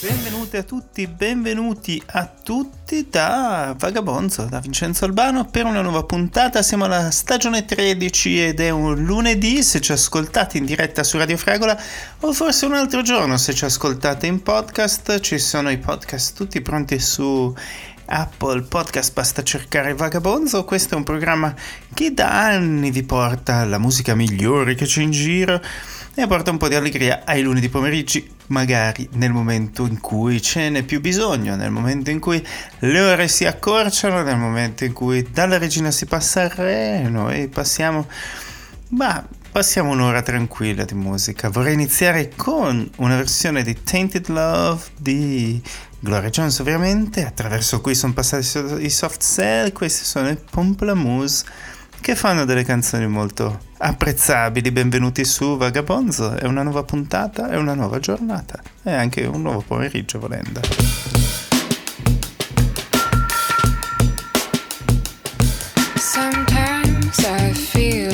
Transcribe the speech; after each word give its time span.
Benvenuti 0.00 0.56
a 0.56 0.62
tutti, 0.62 1.06
benvenuti 1.08 2.02
a 2.06 2.26
tutti 2.26 3.08
da 3.10 3.74
Vagabonzo, 3.76 4.44
da 4.44 4.60
Vincenzo 4.60 5.04
Albano 5.04 5.44
per 5.46 5.64
una 5.64 5.82
nuova 5.82 6.04
puntata. 6.04 6.62
Siamo 6.62 6.84
alla 6.84 7.10
stagione 7.10 7.64
13 7.64 8.44
ed 8.44 8.60
è 8.60 8.70
un 8.70 9.02
lunedì 9.02 9.62
se 9.64 9.80
ci 9.80 9.90
ascoltate 9.90 10.58
in 10.58 10.64
diretta 10.64 11.02
su 11.02 11.18
Radio 11.18 11.36
Fragola 11.36 11.76
o 12.20 12.32
forse 12.32 12.66
un 12.66 12.74
altro 12.74 13.02
giorno 13.02 13.36
se 13.36 13.52
ci 13.52 13.64
ascoltate 13.64 14.26
in 14.26 14.42
podcast. 14.42 15.18
Ci 15.18 15.38
sono 15.38 15.70
i 15.70 15.78
podcast 15.78 16.36
tutti 16.36 16.60
pronti 16.60 17.00
su 17.00 17.52
Apple 18.10 18.62
Podcast, 18.62 19.12
basta 19.12 19.42
cercare 19.42 19.92
Vagabonzo. 19.92 20.64
Questo 20.64 20.94
è 20.94 20.96
un 20.96 21.04
programma 21.04 21.54
che 21.92 22.14
da 22.14 22.46
anni 22.46 22.90
vi 22.90 23.02
porta 23.02 23.64
la 23.64 23.78
musica 23.78 24.14
migliore 24.14 24.74
che 24.74 24.86
c'è 24.86 25.02
in 25.02 25.10
giro 25.10 25.60
e 26.14 26.26
porta 26.26 26.50
un 26.50 26.56
po' 26.56 26.68
di 26.68 26.74
allegria 26.74 27.22
ai 27.24 27.42
lunedì 27.42 27.68
pomeriggi, 27.68 28.28
magari 28.46 29.08
nel 29.12 29.30
momento 29.32 29.84
in 29.84 30.00
cui 30.00 30.40
ce 30.40 30.70
n'è 30.70 30.82
più 30.82 31.00
bisogno, 31.00 31.54
nel 31.54 31.70
momento 31.70 32.10
in 32.10 32.18
cui 32.18 32.44
le 32.80 33.00
ore 33.00 33.28
si 33.28 33.44
accorciano, 33.44 34.22
nel 34.22 34.38
momento 34.38 34.84
in 34.84 34.94
cui 34.94 35.28
dalla 35.30 35.58
regina 35.58 35.90
si 35.90 36.06
passa 36.06 36.42
al 36.42 36.48
re, 36.48 37.08
noi 37.08 37.46
passiamo, 37.48 38.06
ma 38.88 39.24
passiamo 39.52 39.90
un'ora 39.90 40.22
tranquilla 40.22 40.84
di 40.84 40.94
musica. 40.94 41.50
Vorrei 41.50 41.74
iniziare 41.74 42.32
con 42.34 42.90
una 42.96 43.16
versione 43.16 43.62
di 43.62 43.82
Tainted 43.82 44.28
Love 44.28 44.82
di 44.98 45.60
Gloria 46.00 46.30
Jones 46.30 46.56
ovviamente, 46.60 47.26
attraverso 47.26 47.80
cui 47.80 47.96
sono 47.96 48.12
passati 48.12 48.46
i 48.84 48.88
soft 48.88 49.20
cell, 49.20 49.72
questi 49.72 50.04
sono 50.04 50.28
i 50.28 50.36
Pomplamoose 50.36 51.44
che 52.00 52.14
fanno 52.14 52.44
delle 52.44 52.62
canzoni 52.62 53.08
molto 53.08 53.58
apprezzabili. 53.78 54.70
Benvenuti 54.70 55.24
su 55.24 55.56
Vagabonzo, 55.56 56.34
è 56.36 56.46
una 56.46 56.62
nuova 56.62 56.84
puntata, 56.84 57.50
è 57.50 57.56
una 57.56 57.74
nuova 57.74 57.98
giornata 57.98 58.62
e 58.84 58.92
anche 58.92 59.24
un 59.24 59.42
nuovo 59.42 59.60
pomeriggio 59.66 60.20
volendo. 60.20 60.60
Sometimes 65.96 67.18
I 67.18 67.52
feel 67.52 68.07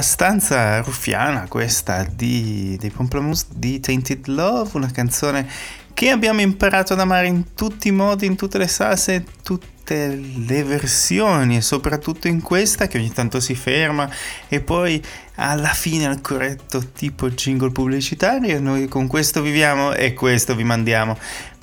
abbastanza 0.00 0.80
ruffiana 0.80 1.46
questa 1.46 2.08
di, 2.10 2.74
dei 2.80 2.88
Pomplamoose 2.88 3.44
di 3.54 3.80
Tainted 3.80 4.28
Love, 4.28 4.70
una 4.72 4.90
canzone 4.90 5.46
che 5.92 6.08
abbiamo 6.08 6.40
imparato 6.40 6.94
ad 6.94 7.00
amare 7.00 7.26
in 7.26 7.52
tutti 7.52 7.88
i 7.88 7.90
modi, 7.90 8.24
in 8.24 8.34
tutte 8.34 8.56
le 8.56 8.66
salse, 8.66 9.12
in 9.12 9.24
tutte 9.42 10.06
le 10.08 10.64
versioni 10.64 11.56
e 11.56 11.60
soprattutto 11.60 12.28
in 12.28 12.40
questa 12.40 12.86
che 12.86 12.96
ogni 12.96 13.12
tanto 13.12 13.40
si 13.40 13.54
ferma 13.54 14.08
e 14.48 14.62
poi 14.62 15.02
alla 15.34 15.68
fine 15.68 16.06
al 16.06 16.22
corretto 16.22 16.82
tipo 16.94 17.28
jingle 17.28 17.70
pubblicitario 17.70 18.58
noi 18.58 18.88
con 18.88 19.06
questo 19.06 19.42
viviamo 19.42 19.92
e 19.92 20.14
questo 20.14 20.54
vi 20.54 20.64
mandiamo 20.64 21.18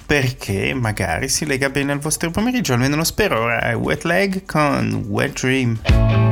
perché 0.05 0.75
magari 0.75 1.27
si 1.27 1.43
lega 1.47 1.71
bene 1.71 1.91
al 1.91 1.99
vostro 1.99 2.29
pomeriggio, 2.29 2.73
almeno 2.73 2.95
lo 2.97 3.03
spero. 3.03 3.41
Ora 3.41 3.61
è 3.61 3.75
Wet 3.75 4.03
Leg 4.03 4.45
con 4.45 5.05
Wet 5.07 5.39
Dream. 5.39 6.26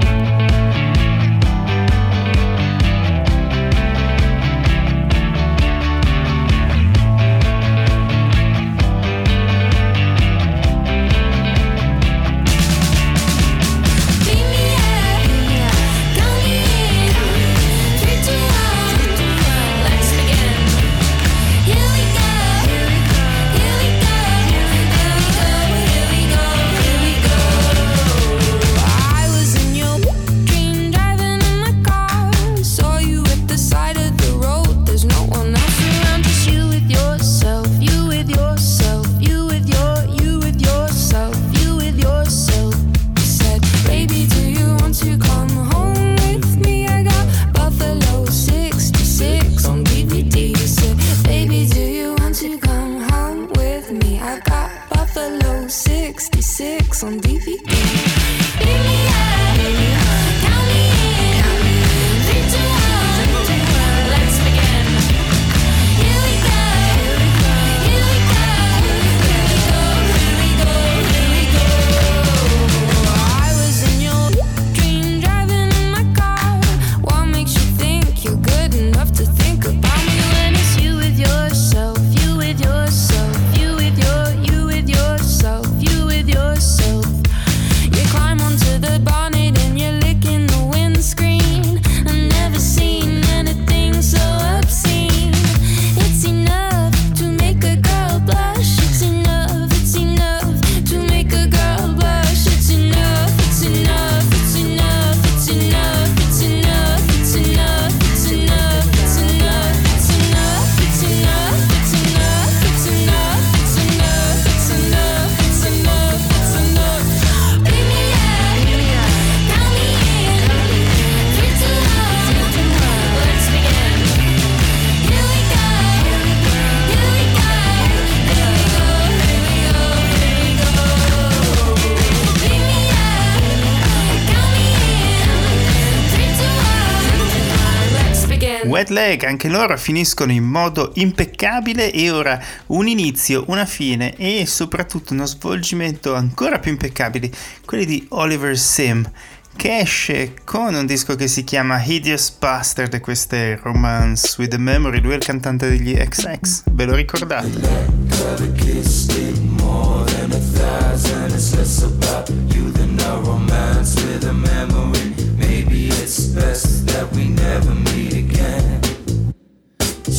Wet 138.86 138.90
Leg, 138.90 139.24
anche 139.24 139.48
loro 139.48 139.76
finiscono 139.78 140.32
in 140.32 140.44
modo 140.44 140.92
impeccabile 140.96 141.92
e 141.92 142.12
ora 142.12 142.40
un 142.68 142.88
inizio, 142.88 143.46
una 143.48 143.66
fine 143.66 144.16
e 144.16 144.46
soprattutto 144.46 145.14
uno 145.14 145.26
svolgimento 145.26 146.14
ancora 146.14 146.60
più 146.60 146.72
impeccabili, 146.72 147.32
quelli 147.66 147.86
di 147.86 148.06
Oliver 148.10 148.56
Sim 148.58 149.10
che 149.56 149.80
esce 149.80 150.34
con 150.44 150.76
un 150.76 150.86
disco 150.86 151.16
che 151.16 151.28
si 151.28 151.46
chiama 151.46 151.82
Hideous 151.82 152.36
Bastard 152.38 152.94
e 152.94 153.00
questo 153.00 153.36
è 153.36 153.58
Romance 153.62 154.36
with 154.38 154.50
the 154.50 154.58
Memory, 154.58 155.00
lui 155.00 155.14
è 155.14 155.16
il 155.16 155.24
cantante 155.24 155.70
degli 155.70 155.96
XX, 155.96 156.64
ve 156.72 156.86
lo 156.86 156.94
ricordate? 156.94 157.50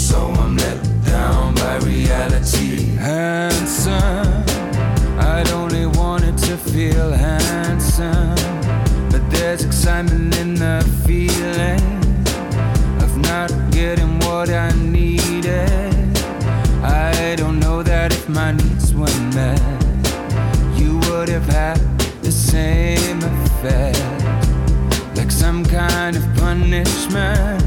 So 0.07 0.31
I'm 0.39 0.57
let 0.57 0.81
down 1.05 1.57
by 1.57 1.79
reality. 1.79 2.95
Handsome, 2.95 4.45
I'd 5.19 5.51
only 5.51 5.87
wanted 5.87 6.39
to 6.47 6.57
feel 6.57 7.11
handsome. 7.11 8.37
But 9.11 9.29
there's 9.31 9.65
excitement 9.65 10.39
in 10.39 10.55
the 10.55 10.79
feeling 11.05 11.83
of 13.03 13.19
not 13.19 13.51
getting 13.73 14.21
what 14.21 14.49
I 14.49 14.71
needed. 14.77 15.93
I 16.85 17.35
don't 17.37 17.59
know 17.59 17.83
that 17.83 18.13
if 18.13 18.29
my 18.29 18.53
needs 18.53 18.95
were 18.95 19.19
met, 19.35 19.61
you 20.79 21.01
would 21.11 21.29
have 21.29 21.47
had 21.47 21.79
the 22.23 22.31
same 22.31 23.19
effect. 23.35 23.99
Like 25.17 25.33
some 25.33 25.65
kind 25.65 26.15
of 26.15 26.23
punishment. 26.37 27.66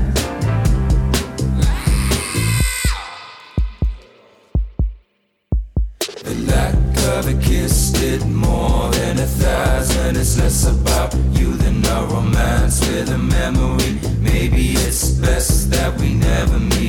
The 6.29 6.35
lack 6.45 6.75
of 7.17 7.27
a 7.27 7.33
kiss 7.41 7.89
did 7.89 8.23
more 8.27 8.91
than 8.91 9.17
a 9.17 9.25
thousand. 9.25 10.15
It's 10.15 10.37
less 10.37 10.67
about 10.67 11.15
you 11.31 11.53
than 11.55 11.83
a 11.83 12.05
romance 12.05 12.81
with 12.81 13.09
a 13.09 13.17
memory. 13.17 13.97
Maybe 14.19 14.73
it's 14.73 15.09
best 15.09 15.71
that 15.71 15.99
we 15.99 16.13
never 16.13 16.59
meet 16.59 16.88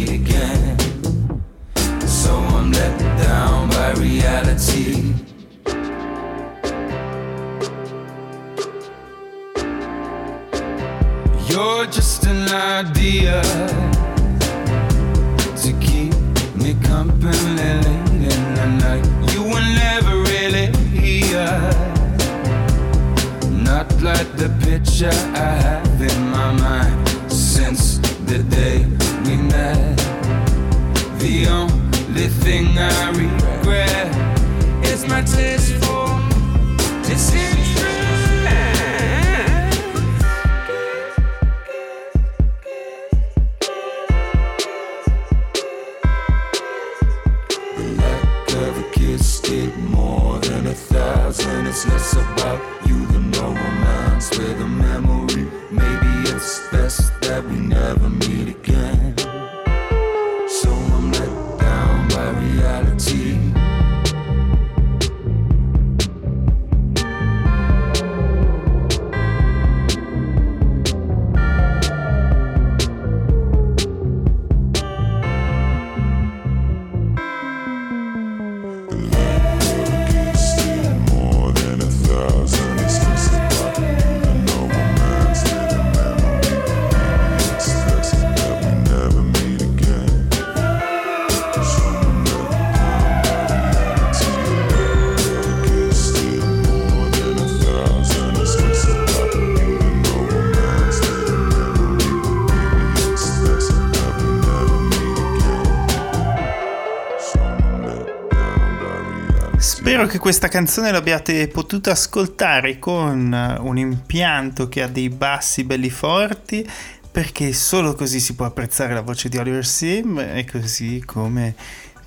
questa 110.21 110.49
canzone 110.49 110.93
l'abbiate 110.93 111.49
potuta 111.49 111.93
ascoltare 111.93 112.79
con 112.79 113.33
eh, 113.33 113.59
un 113.59 113.79
impianto 113.79 114.69
che 114.69 114.83
ha 114.83 114.87
dei 114.87 115.09
bassi 115.09 115.65
belli 115.65 115.89
forti, 115.89 116.69
perché 117.11 117.55
solo 117.55 117.95
così 117.95 118.21
si 118.21 118.35
può 118.35 118.45
apprezzare 118.45 118.93
la 118.93 119.01
voce 119.01 119.31
di 119.31 119.39
Oliver 119.39 119.65
Sim 119.65 120.19
e 120.19 120.47
così 120.49 121.03
come 121.07 121.55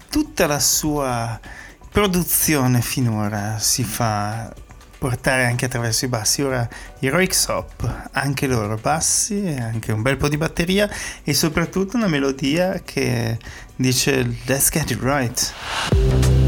tutta 0.10 0.46
la 0.46 0.60
sua 0.60 1.40
produzione 1.90 2.82
finora 2.82 3.58
si 3.58 3.84
fa 3.84 4.54
portare 5.00 5.46
anche 5.46 5.66
attraverso 5.66 6.06
i 6.06 6.08
bassi. 6.08 6.44
Ora 6.44 6.70
Heroic 7.00 7.34
Sop, 7.34 8.10
anche 8.12 8.46
loro 8.46 8.78
bassi, 8.78 9.56
anche 9.60 9.92
un 9.92 10.04
bel 10.04 10.18
po' 10.18 10.30
di 10.30 10.38
batteria 10.38 10.88
e 11.24 11.34
soprattutto 11.34 11.98
una 11.98 12.08
melodia 12.08 12.80
che 12.86 13.40
dice 13.76 14.38
Let's 14.46 14.70
get 14.70 14.92
it 14.92 15.00
right. 15.02 16.43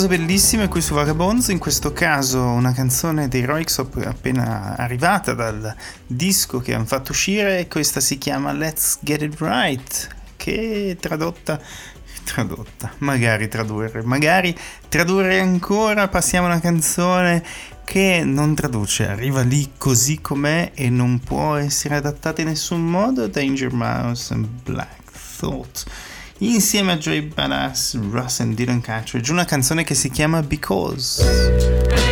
Cose 0.00 0.16
bellissime 0.16 0.68
qui 0.68 0.80
su 0.80 0.94
Vagabonzo, 0.94 1.50
in 1.50 1.58
questo 1.58 1.92
caso 1.92 2.40
una 2.42 2.72
canzone 2.72 3.28
dei 3.28 3.44
Roixop 3.44 4.02
appena 4.06 4.74
arrivata 4.74 5.34
dal 5.34 5.76
disco 6.06 6.58
che 6.60 6.72
hanno 6.72 6.86
fatto 6.86 7.10
uscire, 7.12 7.68
questa 7.68 8.00
si 8.00 8.16
chiama 8.16 8.50
Let's 8.52 8.96
Get 9.02 9.20
It 9.20 9.36
Right, 9.38 10.08
che 10.36 10.96
tradotta 10.98 11.60
tradotta, 12.24 12.92
magari 12.98 13.48
tradurre, 13.48 14.02
magari 14.02 14.56
tradurre 14.88 15.38
ancora, 15.38 16.08
passiamo 16.08 16.46
a 16.46 16.52
una 16.52 16.60
canzone 16.60 17.44
che 17.84 18.22
non 18.24 18.54
traduce, 18.54 19.06
arriva 19.06 19.42
lì 19.42 19.72
così 19.76 20.22
com'è 20.22 20.70
e 20.74 20.88
non 20.88 21.18
può 21.18 21.56
essere 21.56 21.96
adattata 21.96 22.40
in 22.40 22.48
nessun 22.48 22.80
modo, 22.80 23.26
Danger 23.26 23.70
Mouse 23.70 24.32
and 24.32 24.46
Black 24.62 25.10
Thought 25.36 25.84
insieme 26.48 26.92
a 26.92 26.96
Joy 26.96 27.28
Badass, 27.34 27.98
Russ 28.10 28.40
and 28.40 28.54
Dylan 28.54 28.80
Catridge, 28.80 29.30
una 29.30 29.44
canzone 29.44 29.84
che 29.84 29.94
si 29.94 30.08
chiama 30.10 30.42
Because. 30.42 32.09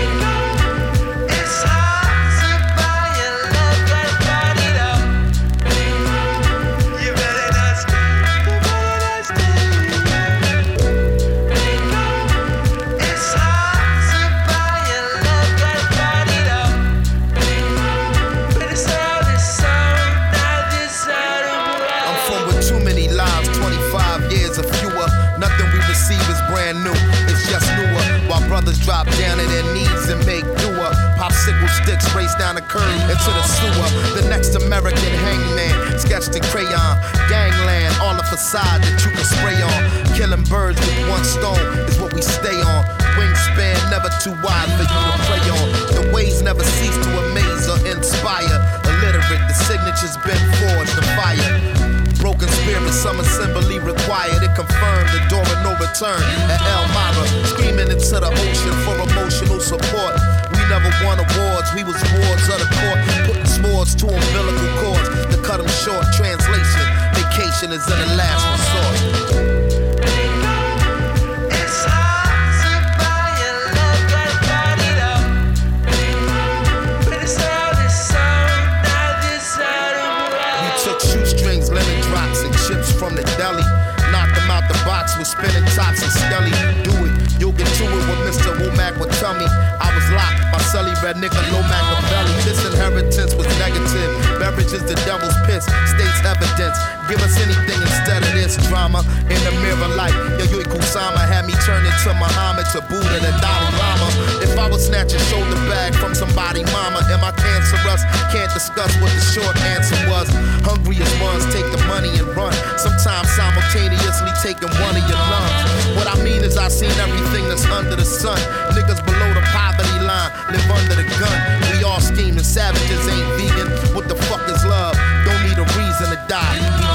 I 107.28 107.32
cancerous? 107.36 108.08
Can't 108.32 108.48
discuss 108.56 108.88
what 109.04 109.12
the 109.12 109.20
short 109.20 109.52
answer 109.76 110.00
was. 110.08 110.32
Hungriest 110.64 111.12
ones 111.20 111.44
take 111.52 111.68
the 111.68 111.80
money 111.84 112.08
and 112.16 112.24
run. 112.32 112.56
Sometimes 112.80 113.28
simultaneously 113.36 114.32
taking 114.40 114.72
one 114.80 114.96
of 114.96 115.04
your 115.04 115.20
lungs. 115.28 115.60
What 115.92 116.08
I 116.08 116.16
mean 116.24 116.40
is 116.40 116.56
I've 116.56 116.72
seen 116.72 116.92
everything 116.96 117.44
that's 117.52 117.68
under 117.68 117.96
the 117.96 118.08
sun. 118.08 118.40
Niggas 118.72 119.04
below 119.04 119.30
the 119.36 119.44
poverty 119.52 120.00
line 120.08 120.32
live 120.48 120.70
under 120.72 120.96
the 120.96 121.04
gun. 121.20 121.36
We 121.76 121.84
all 121.84 122.00
scheming, 122.00 122.48
savages 122.48 123.04
ain't 123.04 123.28
vegan. 123.36 123.68
What 123.92 124.08
the 124.08 124.16
fuck 124.16 124.48
is 124.48 124.64
love? 124.64 124.96
Don't 125.28 125.42
need 125.44 125.58
a 125.60 125.68
reason 125.76 126.08
to 126.08 126.18
die. 126.32 126.87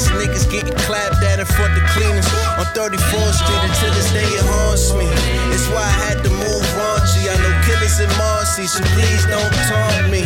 Flashbacks, 0.00 0.08
niggas 0.16 0.50
getting 0.50 0.74
clapped 0.86 1.22
at 1.22 1.40
in 1.40 1.46
front 1.46 1.76
of 1.76 1.84
cleaners 1.90 2.26
on 2.56 2.64
34th 2.72 3.34
Street. 3.34 3.60
And 3.60 3.74
to 3.74 3.86
this 3.94 4.12
day 4.12 4.24
it 4.24 4.44
haunts 4.44 4.92
me. 4.94 5.06
It's 5.52 5.68
why 5.68 5.82
I 5.82 5.94
had 6.08 6.22
to 6.24 6.30
move 6.30 6.64
raunchy. 6.76 7.28
I 7.28 7.36
know 7.42 7.52
killers 7.66 8.00
in 8.00 8.10
Marcy, 8.16 8.66
so 8.66 8.82
please 8.96 9.24
don't 9.26 9.52
taunt 9.68 10.10
me. 10.10 10.24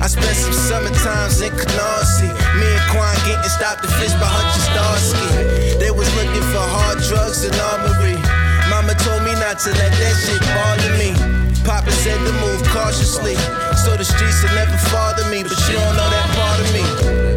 I 0.00 0.06
spent 0.06 0.36
some 0.36 0.52
summer 0.52 0.90
times 1.04 1.40
in 1.40 1.52
Canarsie. 1.52 2.32
Me 2.56 2.66
and 2.66 2.86
Quan 2.90 3.14
getting 3.26 3.50
stopped 3.50 3.84
and 3.84 3.92
fished 4.00 4.18
by 4.20 4.28
Hutch 4.28 4.56
Starsky. 4.72 5.78
They 5.78 5.90
was 5.90 6.08
looking 6.16 6.44
for 6.52 6.64
hard 6.64 6.98
drugs 7.04 7.44
and 7.44 7.54
armory. 7.76 8.16
Mama 8.70 8.94
told 8.94 9.22
me 9.24 9.34
not 9.36 9.58
to 9.66 9.70
let 9.76 9.92
that 9.92 10.14
shit 10.24 10.40
bother 10.56 10.92
me. 10.96 11.12
Papa 11.64 11.92
said 11.92 12.16
to 12.24 12.32
move 12.40 12.62
cautiously, 12.72 13.36
so 13.76 13.92
the 13.96 14.04
streets 14.04 14.42
will 14.42 14.54
never 14.54 14.76
bother 14.90 15.28
me. 15.28 15.42
But 15.42 15.58
you 15.68 15.76
don't 15.76 15.96
know 15.96 16.08
that 16.08 16.26
part 16.32 16.60
of 16.60 16.68
me. 16.72 17.29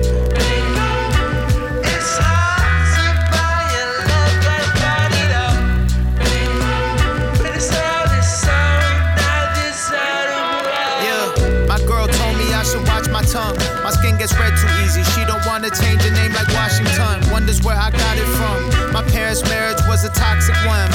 Don't 15.63 15.71
wanna 15.71 15.87
change 15.87 16.03
her 16.03 16.11
name 16.11 16.35
like 16.35 16.51
Washington. 16.51 17.23
Wonders 17.31 17.63
where 17.63 17.79
I 17.79 17.87
got 17.87 18.19
it 18.19 18.27
from. 18.35 18.91
My 18.91 18.99
parents' 19.15 19.47
marriage 19.47 19.79
was 19.87 20.03
a 20.03 20.11
toxic 20.11 20.59
one. 20.67 20.91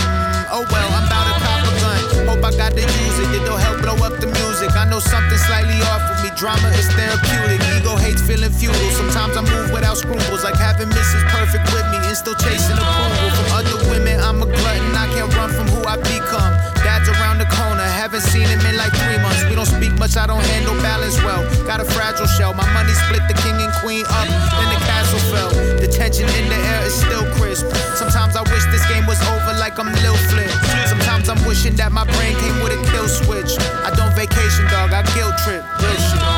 Oh 0.53 0.61
well, 0.69 0.89
I'm 0.93 1.09
about 1.09 1.25
to 1.25 1.35
cop 1.41 1.65
a 1.65 1.73
gun. 1.81 2.29
Hope 2.29 2.45
I 2.45 2.53
got 2.53 2.77
to 2.77 2.85
use 2.85 3.17
it. 3.17 3.41
It'll 3.41 3.57
help 3.57 3.81
blow 3.81 3.97
up 4.05 4.21
the 4.21 4.29
music. 4.29 4.69
I 4.77 4.85
know 4.85 5.01
something 5.01 5.41
slightly 5.49 5.81
off 5.89 6.05
with 6.13 6.21
me. 6.21 6.37
Drama 6.37 6.69
is 6.77 6.85
therapeutic. 6.93 7.65
Ego 7.81 7.97
hates 7.97 8.21
feeling 8.21 8.53
futile. 8.53 8.77
Sometimes 8.93 9.41
I 9.41 9.43
move 9.49 9.73
without 9.73 9.97
scruples, 9.97 10.45
like 10.45 10.61
having 10.61 10.93
Mrs. 10.93 11.25
Perfect 11.33 11.65
with 11.73 11.89
me 11.89 12.05
and 12.05 12.13
still 12.13 12.37
chasing 12.37 12.77
approval 12.77 13.31
from 13.41 13.49
other 13.57 13.77
women. 13.89 14.21
I'm 14.21 14.45
a 14.45 14.49
glutton. 14.53 14.93
I 14.93 15.09
can't 15.17 15.33
run 15.33 15.49
from 15.49 15.69
who 15.73 15.81
I 15.89 15.97
become. 15.97 16.53
Dad's 16.85 17.09
around 17.09 17.41
the 17.41 17.49
corner. 17.57 17.78
Haven't 18.09 18.25
seen 18.33 18.49
him 18.49 18.65
in 18.65 18.75
like 18.81 18.97
three 19.05 19.21
months. 19.21 19.45
We 19.45 19.55
don't 19.55 19.69
speak 19.69 19.93
much. 20.01 20.17
I 20.17 20.25
don't 20.27 20.41
handle 20.41 20.73
balance 20.81 21.21
well. 21.21 21.45
Got 21.67 21.81
a 21.81 21.85
fragile 21.85 22.25
shell. 22.25 22.55
My 22.55 22.65
money 22.73 22.89
split 23.05 23.21
the 23.29 23.37
king 23.37 23.53
and 23.61 23.71
queen 23.85 24.01
up. 24.09 24.25
Then 24.25 24.69
the 24.73 24.81
castle 24.89 25.21
fell. 25.29 25.53
The 25.77 25.87
tension 25.93 26.25
in 26.25 26.49
the 26.49 26.57
air 26.57 26.87
is 26.87 26.95
still 26.95 27.29
crisp. 27.37 27.69
Sometimes 28.01 28.35
I 28.35 28.41
wish 28.49 28.65
this 28.73 28.81
game 28.89 29.05
was 29.05 29.21
over 29.29 29.53
like 29.61 29.79
I'm 29.79 29.93
Lil 30.01 30.17
Flip. 30.33 30.49
Sometimes 30.89 31.29
I'm 31.29 31.45
wishing 31.45 31.77
that 31.77 31.93
my 31.93 32.09
brain 32.17 32.33
came 32.41 32.57
with 32.65 32.73
a 32.73 32.81
kill 32.89 33.09
switch. 33.13 33.53
I 33.85 33.93
don't 33.93 34.17
vacation, 34.17 34.65
dog. 34.73 34.97
I 34.97 35.05
guilt 35.13 35.37
trip. 35.45 35.61
Real. 35.77 36.38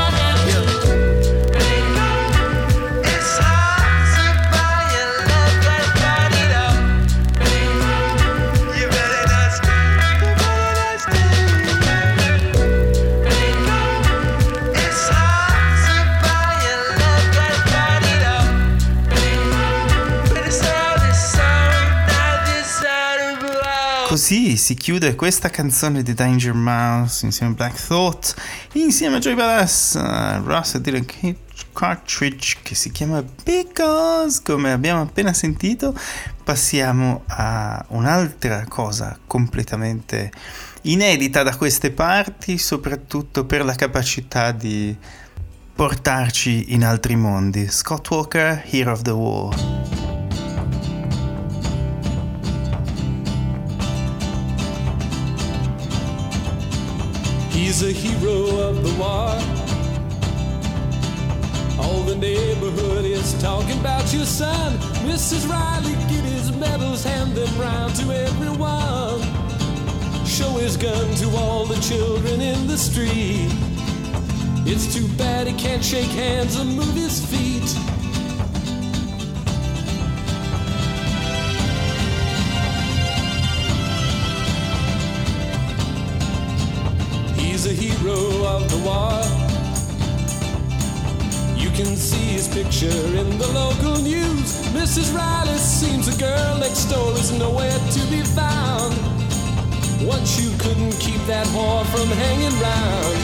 Così 24.20 24.58
si 24.58 24.74
chiude 24.74 25.14
questa 25.14 25.48
canzone 25.48 26.02
di 26.02 26.12
Danger 26.12 26.52
Mouse 26.52 27.24
insieme 27.24 27.52
a 27.52 27.54
Black 27.54 27.86
Thought, 27.86 28.34
insieme 28.72 29.16
a 29.16 29.18
Joy 29.18 29.34
Badass, 29.34 29.94
uh, 29.94 30.44
Ross 30.44 30.74
e 30.74 30.82
Dylan 30.82 31.06
Cartridge 31.72 32.58
che 32.62 32.74
si 32.74 32.90
chiama 32.90 33.24
Because, 33.42 34.42
come 34.44 34.72
abbiamo 34.72 35.00
appena 35.00 35.32
sentito. 35.32 35.98
Passiamo 36.44 37.22
a 37.28 37.82
un'altra 37.88 38.66
cosa 38.68 39.18
completamente 39.26 40.30
inedita 40.82 41.42
da 41.42 41.56
queste 41.56 41.90
parti, 41.90 42.58
soprattutto 42.58 43.46
per 43.46 43.64
la 43.64 43.74
capacità 43.74 44.52
di 44.52 44.94
portarci 45.74 46.74
in 46.74 46.84
altri 46.84 47.16
mondi. 47.16 47.70
Scott 47.70 48.10
Walker, 48.10 48.64
Hero 48.68 48.92
of 48.92 49.00
the 49.00 49.12
War. 49.12 49.99
He's 57.60 57.82
a 57.82 57.92
hero 57.92 58.58
of 58.68 58.82
the 58.82 58.94
war. 58.98 59.36
All 61.78 62.02
the 62.04 62.16
neighborhood 62.16 63.04
is 63.04 63.34
talking 63.42 63.78
about 63.78 64.10
your 64.14 64.24
son. 64.24 64.78
Mrs. 65.04 65.46
Riley, 65.46 65.92
get 66.08 66.24
his 66.24 66.50
medals, 66.52 67.04
hand 67.04 67.34
them 67.34 67.60
round 67.60 67.94
to 67.96 68.12
everyone. 68.12 69.20
Show 70.26 70.52
his 70.56 70.78
gun 70.78 71.14
to 71.16 71.28
all 71.36 71.66
the 71.66 71.78
children 71.82 72.40
in 72.40 72.66
the 72.66 72.78
street. 72.78 73.52
It's 74.66 74.94
too 74.94 75.06
bad 75.18 75.46
he 75.46 75.52
can't 75.52 75.84
shake 75.84 76.12
hands 76.12 76.58
or 76.58 76.64
move 76.64 76.94
his 76.94 77.22
feet. 77.26 77.68
He's 87.62 87.72
a 87.72 87.74
hero 87.74 88.46
of 88.46 88.70
the 88.70 88.78
war. 88.88 89.20
You 91.60 91.68
can 91.76 91.94
see 91.94 92.32
his 92.32 92.48
picture 92.48 92.86
in 92.88 93.36
the 93.36 93.48
local 93.48 94.00
news. 94.00 94.56
Mrs. 94.72 95.14
Riley 95.14 95.58
seems 95.58 96.08
a 96.08 96.18
girl 96.18 96.56
next 96.56 96.86
door 96.86 97.12
is 97.18 97.32
nowhere 97.32 97.78
to 97.78 98.00
be 98.06 98.22
found. 98.22 98.96
Once 100.00 100.40
you 100.40 100.56
couldn't 100.56 100.92
keep 100.92 101.20
that 101.26 101.46
whore 101.48 101.84
from 101.92 102.08
hanging 102.08 102.58
round. 102.64 103.18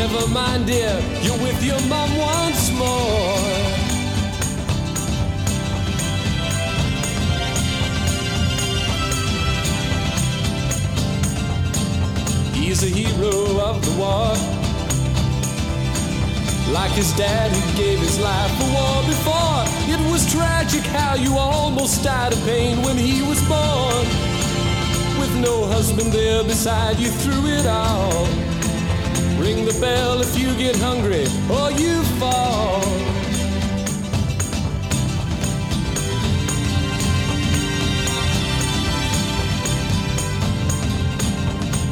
Never 0.00 0.26
mind, 0.32 0.66
dear, 0.66 0.98
you're 1.20 1.42
with 1.44 1.62
your 1.62 1.80
mom 1.88 2.16
once 2.16 2.70
more. 2.72 3.79
He's 12.80 12.92
a 12.92 12.96
hero 12.96 13.60
of 13.60 13.84
the 13.84 13.92
war. 14.00 14.32
Like 16.72 16.92
his 16.92 17.12
dad 17.12 17.52
who 17.52 17.76
gave 17.76 17.98
his 17.98 18.18
life 18.18 18.50
for 18.56 18.72
war 18.72 19.02
before. 19.04 19.64
It 19.92 20.00
was 20.10 20.32
tragic 20.32 20.80
how 20.84 21.14
you 21.14 21.36
almost 21.36 22.02
died 22.02 22.32
of 22.32 22.42
pain 22.46 22.80
when 22.80 22.96
he 22.96 23.20
was 23.20 23.38
born. 23.48 24.06
With 25.20 25.34
no 25.36 25.66
husband 25.66 26.10
there 26.10 26.42
beside 26.42 26.98
you 26.98 27.10
through 27.10 27.48
it 27.48 27.66
all. 27.66 28.24
Ring 29.38 29.66
the 29.66 29.76
bell 29.78 30.22
if 30.22 30.38
you 30.38 30.54
get 30.56 30.76
hungry 30.76 31.26
or 31.50 31.70
you 31.72 32.02
fall. 32.18 33.19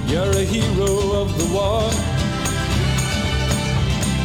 You're 0.08 0.30
a 0.30 0.44
hero 0.44 1.20
of 1.20 1.36
the 1.36 1.52
war. 1.52 1.82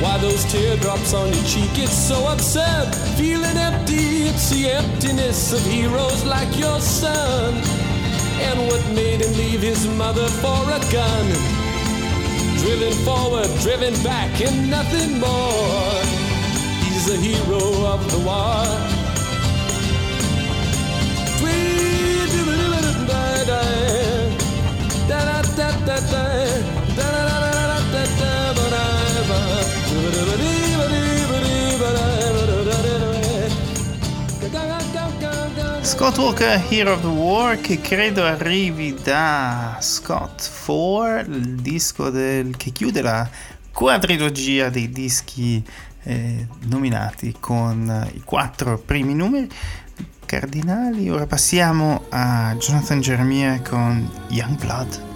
Why 0.01 0.17
those 0.19 0.45
teardrops 0.45 1.13
on 1.13 1.27
your 1.27 1.43
cheek? 1.43 1.71
It's 1.75 1.91
so 1.91 2.25
absurd. 2.31 2.95
Feeling 3.17 3.57
empty, 3.57 4.27
it's 4.29 4.49
the 4.49 4.71
emptiness 4.71 5.51
of 5.51 5.59
heroes 5.69 6.23
like 6.23 6.57
your 6.57 6.79
son. 6.79 7.55
And 8.47 8.59
what 8.67 8.81
made 8.95 9.19
him 9.19 9.33
leave 9.35 9.61
his 9.61 9.85
mother 9.87 10.27
for 10.27 10.63
a 10.71 10.79
gun? 10.89 11.25
Driven 12.59 12.93
forward, 13.03 13.49
driven 13.59 13.93
back, 14.03 14.39
and 14.39 14.69
nothing 14.69 15.19
more. 15.19 15.99
He's 16.87 17.09
a 17.09 17.17
hero 17.17 17.87
of 17.91 18.09
the 18.09 18.19
war. 18.25 19.02
Scott 35.83 36.17
Walker, 36.17 36.65
Hero 36.69 36.93
of 36.93 37.01
the 37.01 37.07
War, 37.07 37.59
che 37.59 37.79
credo 37.79 38.23
arrivi 38.23 38.95
da 39.03 39.77
Scott 39.81 40.49
4, 40.65 41.19
il 41.31 41.55
disco 41.61 42.09
del- 42.09 42.55
che 42.57 42.71
chiude 42.71 43.01
la 43.01 43.29
quadrilogia 43.71 44.69
dei 44.69 44.89
dischi 44.89 45.63
eh, 46.05 46.47
nominati 46.65 47.33
con 47.39 48.09
i 48.13 48.21
quattro 48.25 48.77
primi 48.77 49.13
numeri 49.13 49.49
cardinali. 50.25 51.09
Ora 51.09 51.25
passiamo 51.27 52.05
a 52.09 52.53
Jonathan 52.57 52.99
Jeremiah 52.99 53.61
con 53.61 54.09
Young 54.27 54.57
Blood. 54.57 55.12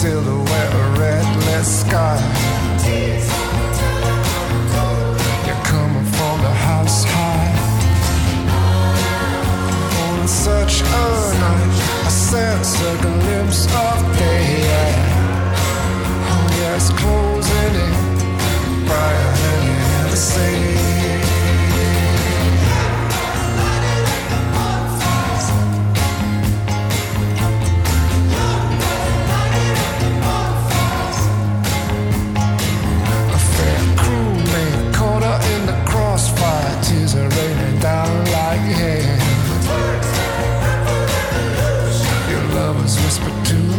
Silhouette 0.00 0.74
a 0.74 0.84
redlit 1.00 1.64
sky. 1.64 2.20
You're 5.44 5.64
coming 5.64 6.08
from 6.16 6.36
the 6.46 6.54
house 6.68 7.02
high. 7.04 7.50
On 10.04 10.28
such 10.28 10.82
a 10.82 11.06
night, 11.42 11.78
I 12.06 12.10
sense 12.10 12.80
a 12.90 12.94
glimpse 13.02 13.64
of 13.86 13.98
day. 14.18 14.62
Oh, 16.30 16.76
it's 16.76 16.90
closing 17.00 17.74
in 17.82 17.92
brighter 18.86 19.32
than 19.42 19.58
you 19.66 19.78
ever 19.98 20.20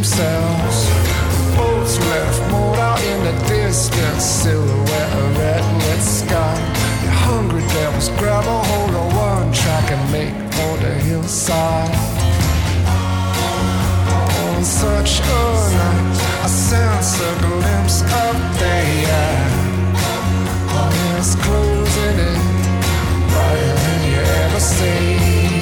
themselves. 0.09 0.89
Boats 1.55 1.99
left 1.99 2.51
moored 2.51 2.79
out 2.79 3.01
in 3.03 3.23
the 3.23 3.47
distance, 3.47 4.23
silhouette 4.23 5.13
of 5.13 5.37
red 5.37 5.63
lit 5.83 6.01
sky. 6.01 6.57
Your 7.03 7.11
hungry 7.11 7.61
devils 7.73 8.09
grab 8.17 8.45
a 8.45 8.63
hold 8.69 8.95
of 8.95 9.15
one 9.15 9.51
track 9.51 9.91
and 9.91 10.11
make 10.11 10.33
for 10.53 10.77
the 10.77 10.93
hillside. 11.05 11.95
On 14.45 14.63
such 14.63 15.19
a 15.19 15.45
night, 15.77 16.19
I 16.43 16.47
sense 16.47 17.19
a 17.21 17.33
glimpse 17.45 18.01
of 18.01 18.35
day. 18.59 19.05
Oh, 20.71 20.89
yeah, 20.95 21.17
it's 21.19 21.35
closing 21.35 22.19
in 22.29 22.41
brighter 23.29 23.75
than 23.83 24.11
you 24.11 24.19
ever 24.19 24.59
see. 24.59 25.58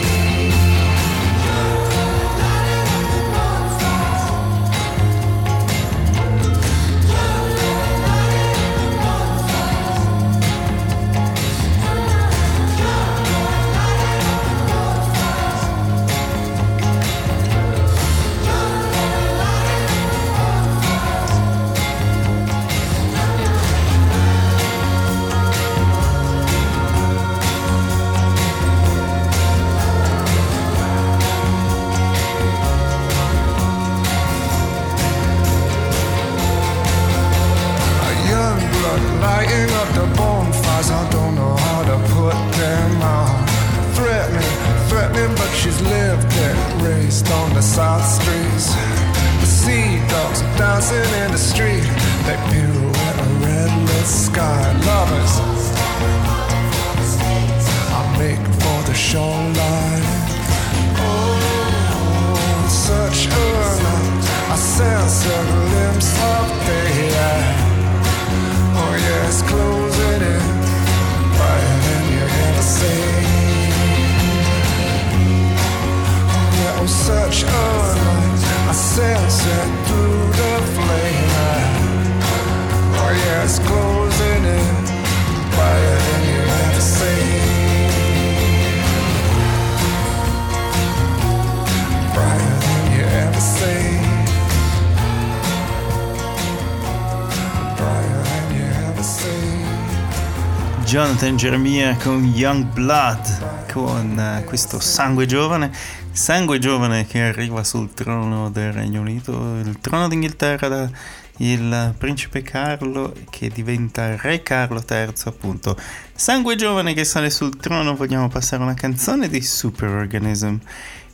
Jonathan 101.17 101.37
Jeremiah 101.37 101.97
con 101.97 102.23
Young 102.25 102.65
Blood, 102.73 103.71
con 103.71 104.19
eh, 104.19 104.43
questo 104.43 104.79
sangue 104.79 105.25
giovane, 105.25 105.71
sangue 106.11 106.59
giovane 106.59 107.07
che 107.07 107.21
arriva 107.21 107.63
sul 107.63 107.91
trono 107.95 108.51
del 108.51 108.71
Regno 108.71 109.01
Unito, 109.01 109.55
il 109.55 109.79
trono 109.81 110.07
d'Inghilterra 110.07 110.67
da 110.67 110.89
il 111.37 111.95
principe 111.97 112.43
Carlo 112.43 113.15
che 113.31 113.49
diventa 113.49 114.15
re 114.15 114.43
Carlo 114.43 114.83
III 114.87 115.11
appunto. 115.25 115.75
Sangue 116.13 116.55
giovane 116.55 116.93
che 116.93 117.03
sale 117.03 117.31
sul 117.31 117.57
trono, 117.57 117.95
vogliamo 117.95 118.27
passare 118.27 118.61
una 118.61 118.75
canzone 118.75 119.27
di 119.27 119.41
Superorganism 119.41 120.57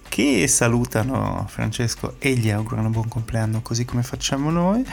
che 0.09 0.45
salutano 0.49 1.47
Francesco 1.49 2.15
e 2.19 2.33
gli 2.33 2.49
augurano 2.49 2.89
buon 2.89 3.07
compleanno 3.07 3.61
così 3.61 3.85
come 3.85 4.03
facciamo 4.03 4.51
noi 4.51 4.85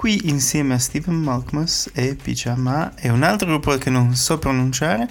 qui 0.00 0.18
insieme 0.30 0.72
a 0.72 0.78
Stephen 0.78 1.14
Malkmus 1.14 1.90
e 1.92 2.14
Pyjama 2.14 2.94
e 2.96 3.10
un 3.10 3.22
altro 3.22 3.46
gruppo 3.46 3.76
che 3.76 3.90
non 3.90 4.16
so 4.16 4.38
pronunciare 4.38 5.06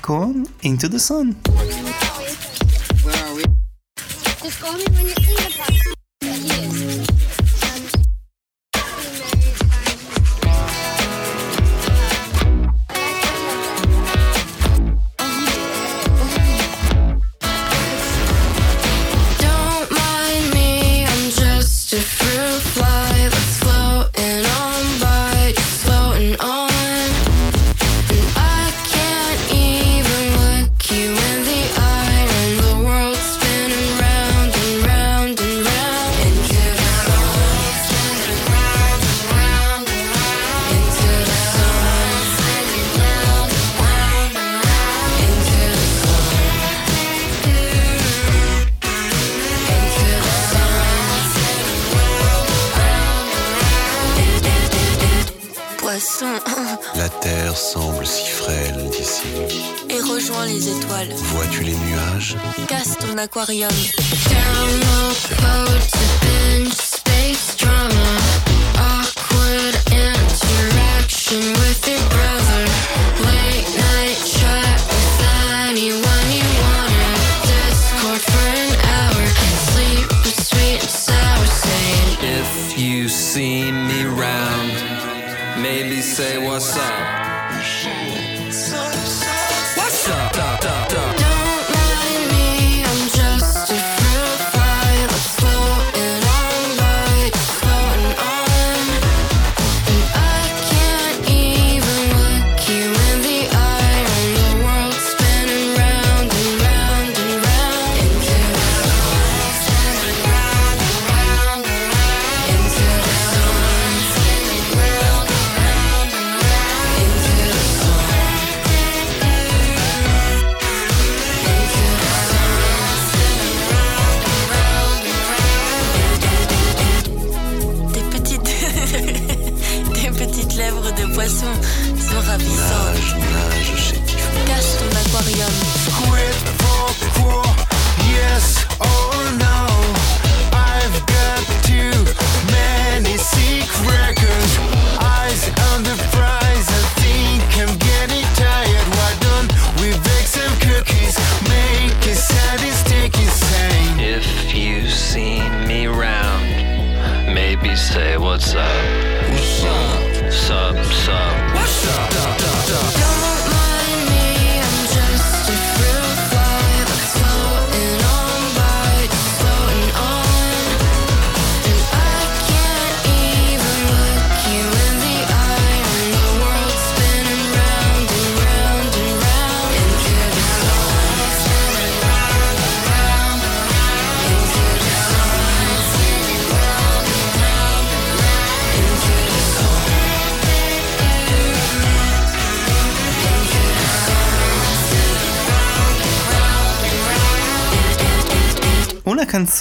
con 0.00 0.44
Into 0.62 0.88
the 0.88 0.98
Sun. 0.98 1.36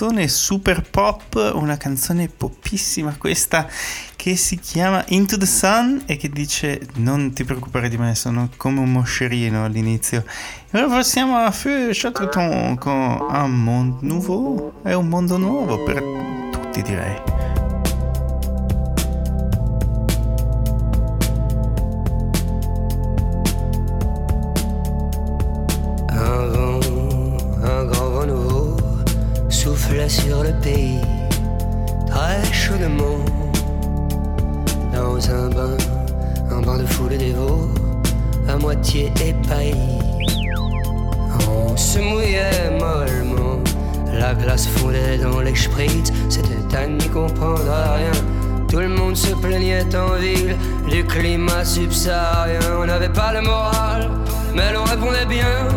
canzone 0.04 0.28
super 0.28 0.82
pop, 0.82 1.52
una 1.54 1.78
canzone 1.78 2.28
popissima 2.28 3.16
questa 3.18 3.70
che 4.18 4.36
si 4.36 4.60
chiama 4.60 5.02
Into 5.10 5.38
the 5.38 5.46
Sun 5.46 6.04
e 6.06 6.18
che 6.18 6.28
dice 6.28 6.86
non 6.96 7.32
ti 7.32 7.46
preoccupare 7.46 7.88
di 7.88 7.98
me, 7.98 8.14
sono 8.14 8.50
come 8.58 8.82
un 8.82 8.92
moscerino 8.92 9.64
all'inizio. 9.64 10.26
E 10.72 10.78
ora 10.78 10.88
passiamo 10.88 11.38
a 11.38 11.50
Feu 11.52 11.92
Chatterton 11.94 12.78
con 12.78 12.94
Un 13.30 13.64
Monde 13.64 14.06
nuovo, 14.06 14.82
è 14.84 14.92
un 14.92 15.08
mondo 15.08 15.38
nuovo 15.38 15.82
per 15.86 16.04
tutti 16.52 16.82
direi. 16.82 17.33
Le 30.44 30.52
pays, 30.62 31.00
très 32.06 32.44
chaudement. 32.52 33.20
Dans 34.92 35.18
un 35.32 35.50
bain, 35.50 35.78
un 36.52 36.62
bain 36.62 36.78
de 36.78 36.86
foule 36.86 37.18
dévot, 37.18 37.70
à 38.50 38.58
moitié 38.58 39.12
épaillis. 39.26 40.00
On 41.50 41.78
se 41.78 42.00
mouillait 42.00 42.72
mollement, 42.72 43.60
la 44.14 44.34
glace 44.36 44.68
fondait 44.68 45.18
dans 45.18 45.40
les 45.40 45.56
spritz, 45.56 46.12
c'était 46.30 46.76
à 46.76 46.88
n'y 46.88 47.08
comprendre 47.10 47.64
rien. 47.96 48.12
Tout 48.70 48.80
le 48.80 48.90
monde 48.90 49.16
se 49.16 49.34
plaignait 49.36 49.96
en 49.96 50.16
ville 50.16 50.58
du 50.90 51.06
climat 51.06 51.64
subsaharien. 51.64 52.60
On 52.82 52.86
n'avait 52.86 53.14
pas 53.22 53.32
le 53.34 53.42
moral, 53.42 54.10
mais 54.54 54.74
l'on 54.74 54.84
répondait 54.84 55.26
bien 55.26 55.68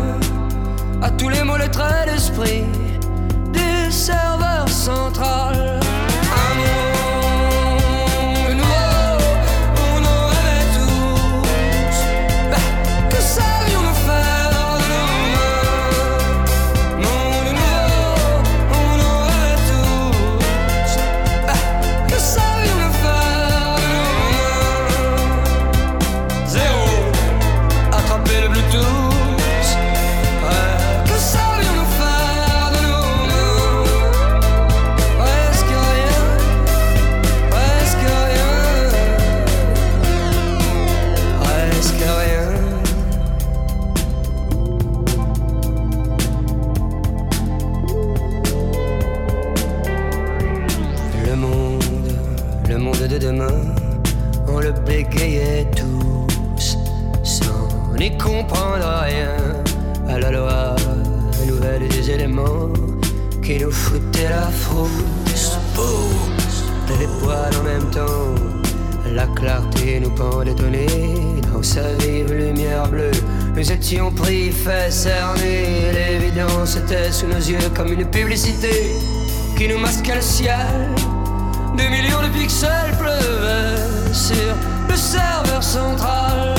à 1.01 1.09
tous 1.11 1.29
les 1.29 1.43
mots, 1.43 1.57
les 1.57 1.69
traits 1.69 2.09
d'esprit 2.11 2.63
centrale. 4.87 5.66
Bégayait 55.27 55.67
tous, 55.75 56.77
sans 57.23 57.69
n'y 57.97 58.17
comprendre 58.17 58.87
rien 59.03 59.35
à 60.07 60.19
la 60.19 60.31
loi 60.31 60.75
nouvelle 61.47 61.87
des 61.89 62.11
éléments 62.11 62.69
qui 63.43 63.59
nous 63.59 63.71
foutaient 63.71 64.29
la 64.29 64.49
frousse. 64.49 65.57
Les 66.99 67.07
poils 67.19 67.51
en 67.59 67.63
même 67.63 67.89
temps, 67.91 68.33
la 69.13 69.27
clarté 69.27 69.99
nous 69.99 70.09
pendait 70.09 70.55
nez 70.71 71.41
dans 71.53 71.61
sa 71.61 71.93
vive 71.99 72.33
lumière 72.33 72.87
bleue. 72.87 73.11
Nous 73.55 73.71
étions 73.71 74.11
pris, 74.11 74.51
fait 74.51 74.91
cerner, 74.91 75.91
l'évidence 75.93 76.77
était 76.77 77.11
sous 77.11 77.27
nos 77.27 77.35
yeux 77.35 77.69
comme 77.75 77.91
une 77.93 78.05
publicité 78.05 78.95
qui 79.57 79.67
nous 79.67 79.77
masquait 79.77 80.15
le 80.15 80.21
ciel. 80.21 80.89
Des 81.75 81.89
millions 81.89 82.21
de 82.23 82.29
pixels 82.29 82.95
pleuvaient 82.97 84.13
sur 84.13 84.55
serveur 84.97 85.61
central. 85.61 86.56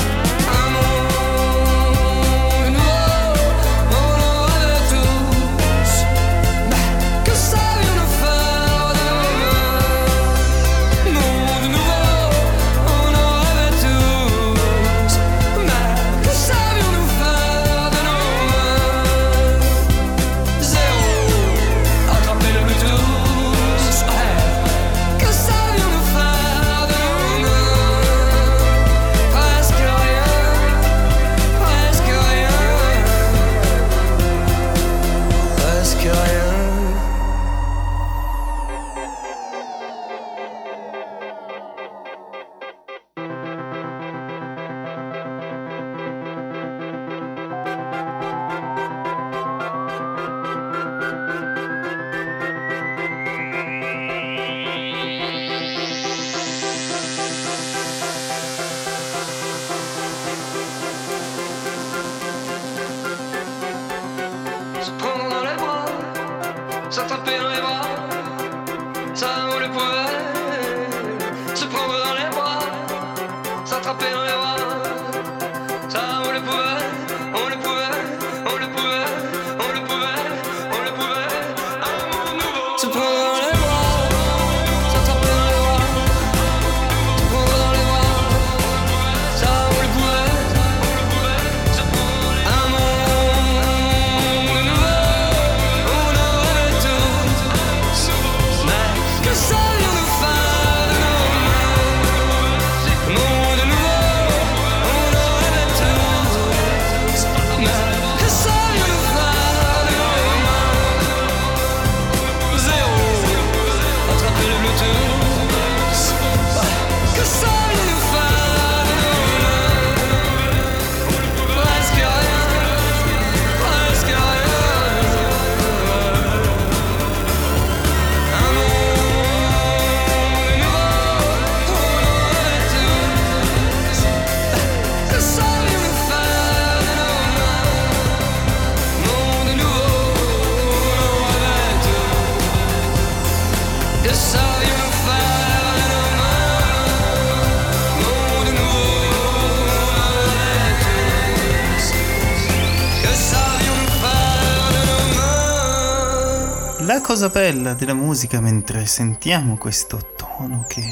cosa 157.09 157.31
bella 157.31 157.73
della 157.73 157.95
musica 157.95 158.39
mentre 158.39 158.85
sentiamo 158.85 159.57
questo 159.57 160.13
tono 160.15 160.67
che 160.69 160.83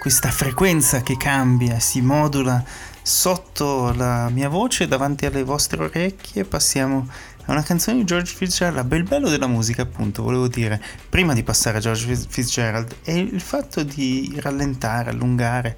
questa 0.00 0.30
frequenza 0.30 1.02
che 1.02 1.18
cambia, 1.18 1.78
si 1.78 2.00
modula 2.00 2.64
sotto 3.02 3.92
la 3.92 4.30
mia 4.30 4.48
voce 4.48 4.88
davanti 4.88 5.26
alle 5.26 5.44
vostre 5.44 5.84
orecchie, 5.84 6.46
passiamo 6.46 7.06
a 7.44 7.52
una 7.52 7.62
canzone 7.62 7.98
di 7.98 8.04
George 8.04 8.34
Fitzgerald, 8.34 8.76
la 8.76 8.84
bel 8.84 9.02
bello 9.02 9.28
della 9.28 9.46
musica 9.46 9.82
appunto, 9.82 10.22
volevo 10.22 10.48
dire, 10.48 10.82
prima 11.10 11.34
di 11.34 11.42
passare 11.42 11.76
a 11.76 11.80
George 11.82 12.16
Fitzgerald, 12.16 12.96
è 13.02 13.10
il 13.10 13.42
fatto 13.42 13.82
di 13.82 14.34
rallentare, 14.38 15.10
allungare, 15.10 15.76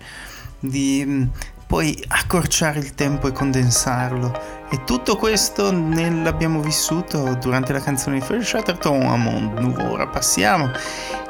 di 0.61 1.03
mm, 1.05 1.23
poi 1.75 2.01
accorciare 2.07 2.79
il 2.79 2.95
tempo 2.95 3.27
e 3.27 3.33
condensarlo. 3.33 4.33
E 4.71 4.85
tutto 4.85 5.17
questo 5.17 5.73
l'abbiamo 5.73 6.61
vissuto 6.61 7.35
durante 7.41 7.73
la 7.73 7.81
canzone 7.81 8.21
di 8.21 8.25
Fred 8.25 8.43
Shatterton 8.43 9.03
a 9.03 9.17
Mond. 9.17 9.77
Ora 9.81 10.07
passiamo 10.07 10.71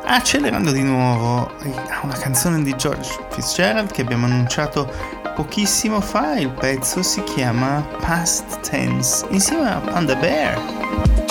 accelerando 0.05 0.71
di 0.71 0.83
nuovo 0.83 1.51
a 1.89 2.01
una 2.03 2.17
canzone 2.19 2.63
di 2.63 2.77
George 2.77 3.19
Fitzgerald 3.31 3.91
che 3.91 4.03
abbiamo 4.03 4.27
annunciato 4.27 4.93
pochissimo 5.35 6.03
fa. 6.03 6.35
Il 6.35 6.51
pezzo 6.51 7.03
si 7.03 7.23
chiama 7.23 7.83
Past 8.01 8.69
Tense 8.69 9.25
insieme 9.31 9.71
a 9.71 9.79
Panda 9.79 10.15
Bear. 10.15 11.24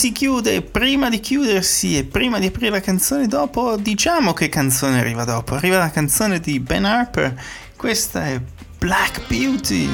si 0.00 0.12
chiude 0.12 0.62
prima 0.62 1.10
di 1.10 1.20
chiudersi 1.20 1.98
e 1.98 2.04
prima 2.04 2.38
di 2.38 2.46
aprire 2.46 2.70
la 2.70 2.80
canzone 2.80 3.26
dopo, 3.26 3.76
diciamo 3.76 4.32
che 4.32 4.48
canzone 4.48 4.98
arriva 4.98 5.24
dopo. 5.24 5.54
Arriva 5.54 5.76
la 5.76 5.90
canzone 5.90 6.40
di 6.40 6.58
Ben 6.58 6.86
Harper. 6.86 7.38
Questa 7.76 8.24
è 8.24 8.40
Black 8.78 9.26
Beauty. 9.26 9.86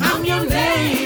I'm 0.00 0.24
your 0.24 0.44
name. 0.48 0.97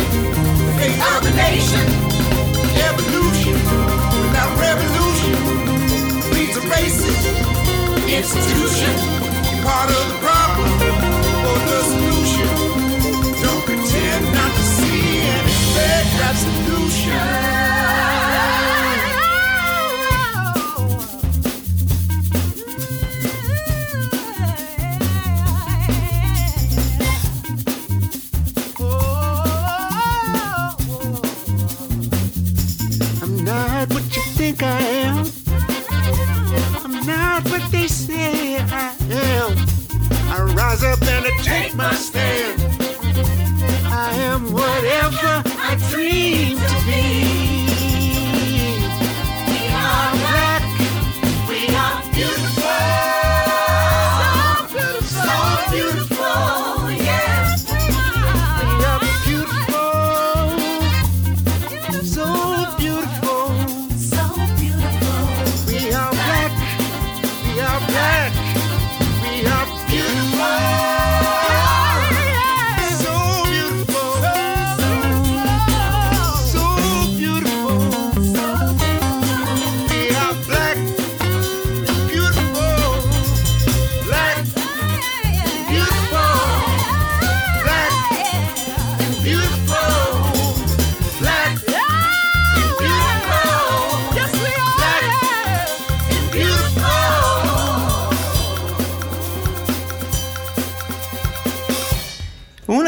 Of 0.00 1.26
a 1.26 1.30
nation. 1.36 1.86
Evolution 2.90 3.54
without 4.22 4.52
revolution 4.58 5.36
leads 6.34 6.56
a 6.56 6.60
racist 6.72 7.24
institution. 8.08 8.92
Part 9.62 9.90
of 9.90 10.08
the 10.08 10.18
problem 10.20 10.70
or 11.46 11.58
the 11.66 11.82
solution. 11.82 12.23
Up 40.94 41.02
and 41.08 41.26
I 41.26 41.30
take 41.42 41.74
my 41.74 41.92
stand. 41.94 42.53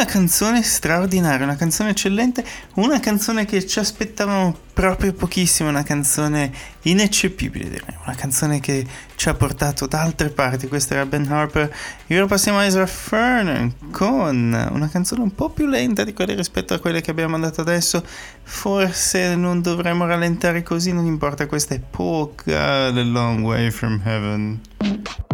Canzone 0.06 0.62
straordinaria, 0.62 1.44
una 1.44 1.56
canzone 1.56 1.90
eccellente, 1.90 2.42
una 2.76 2.98
canzone 2.98 3.44
che 3.44 3.66
ci 3.66 3.78
aspettavamo 3.78 4.56
proprio 4.72 5.12
pochissimo, 5.12 5.68
una 5.68 5.82
canzone 5.82 6.50
ineccepibile 6.82 7.68
direi, 7.68 7.96
una 8.04 8.14
canzone 8.14 8.60
che 8.60 8.86
ci 9.14 9.28
ha 9.28 9.34
portato 9.34 9.86
da 9.86 10.00
altre 10.00 10.30
parti, 10.30 10.68
questa 10.68 10.94
era 10.94 11.04
Ben 11.04 11.30
Harper, 11.30 11.74
e 12.06 12.16
ora 12.16 12.26
passiamo 12.26 12.58
a 12.58 12.64
Ezra 12.64 12.86
Ferner 12.86 13.72
con 13.90 14.68
una 14.70 14.88
canzone 14.88 15.22
un 15.22 15.34
po' 15.34 15.50
più 15.50 15.66
lenta 15.66 16.04
di 16.04 16.14
quelle 16.14 16.34
rispetto 16.34 16.72
a 16.72 16.78
quelle 16.78 17.00
che 17.00 17.10
abbiamo 17.10 17.32
mandato 17.32 17.60
adesso, 17.60 18.02
forse 18.42 19.34
non 19.34 19.60
dovremmo 19.60 20.06
rallentare 20.06 20.62
così, 20.62 20.92
non 20.92 21.06
importa, 21.06 21.46
questa 21.46 21.74
è 21.74 21.80
poca, 21.80 22.90
The 22.92 23.02
Long 23.02 23.44
Way 23.44 23.70
From 23.70 24.00
Heaven. 24.04 25.25